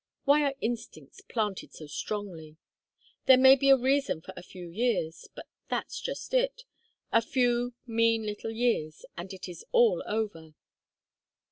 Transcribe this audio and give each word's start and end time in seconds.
Why 0.25 0.41
are 0.45 0.55
instincts 0.61 1.21
planted 1.21 1.75
so 1.75 1.85
strongly? 1.85 2.57
There 3.27 3.37
may 3.37 3.55
be 3.55 3.69
a 3.69 3.77
reason 3.77 4.19
for 4.21 4.33
a 4.35 4.41
few 4.41 4.67
years; 4.67 5.29
but 5.35 5.45
that's 5.69 5.99
just 6.01 6.33
it, 6.33 6.63
a 7.11 7.21
few 7.21 7.75
mean 7.85 8.23
little 8.25 8.49
years 8.49 9.05
and 9.15 9.31
it 9.31 9.47
is 9.47 9.63
all 9.71 10.01
over. 10.07 10.55